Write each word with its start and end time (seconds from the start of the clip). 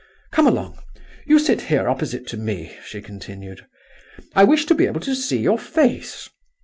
Come 0.31 0.47
along; 0.47 0.79
you 1.27 1.37
sit 1.37 1.61
here, 1.69 1.87
opposite 1.87 2.25
to 2.29 2.35
me," 2.37 2.75
she 2.83 3.03
continued, 3.03 3.67
"I 4.35 4.43
wish 4.45 4.65
to 4.65 4.73
be 4.73 4.87
able 4.87 5.01
to 5.01 5.13
see 5.15 5.37
your 5.37 5.59
face. 5.59 6.27